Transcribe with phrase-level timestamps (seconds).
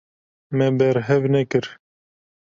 [0.57, 1.65] Me berhev nekir.